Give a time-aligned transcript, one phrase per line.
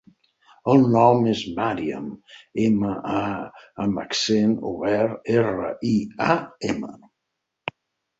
[0.73, 2.07] El nom és Màriam:
[2.63, 5.93] ema, a amb accent obert, erra, i,
[6.29, 6.39] a,
[6.73, 6.91] ema.